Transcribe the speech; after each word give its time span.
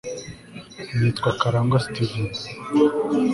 Nitwa 0.99 1.29
karangwa 1.39 1.79
steven 1.85 2.29